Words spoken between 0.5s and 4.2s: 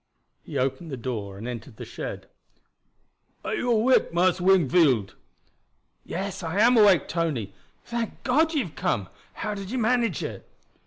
opened the door and entered the shed. "Are you awake,